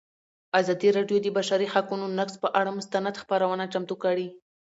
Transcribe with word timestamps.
ازادي 0.59 0.89
راډیو 0.97 1.17
د 1.21 1.23
د 1.25 1.27
بشري 1.37 1.67
حقونو 1.73 2.05
نقض 2.19 2.35
پر 2.41 2.49
اړه 2.59 2.71
مستند 2.79 3.21
خپرونه 3.21 3.63
چمتو 3.73 3.95
کړې. 4.03 4.27